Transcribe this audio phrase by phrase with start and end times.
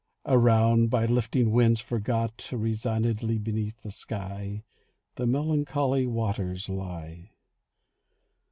[0.25, 4.63] Around, by lifting winds forgot, Resignedly beneath the sky
[5.13, 7.33] The melancholy waters lie.